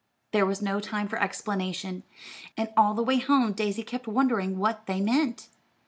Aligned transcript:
There 0.31 0.47
was 0.47 0.63
no 0.63 0.79
time 0.79 1.07
for 1.07 1.21
explanation, 1.21 2.01
and 2.57 2.69
all 2.75 2.95
the 2.95 3.03
way 3.03 3.19
home 3.19 3.53
Daisy 3.53 3.83
kept 3.83 4.07
wondering 4.07 4.57
what 4.57 4.87
they 4.87 4.99
meant. 4.99 5.47